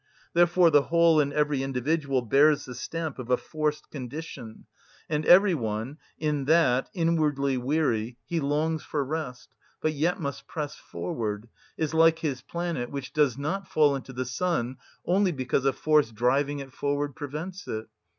[0.33, 4.65] Therefore the whole and every individual bears the stamp of a forced condition;
[5.07, 10.73] and every one, in that, inwardly weary, he longs for rest, but yet must press
[10.73, 15.71] forward, is like his planet, which does not fall into the sun only because a
[15.73, 17.85] force driving it forward prevents it.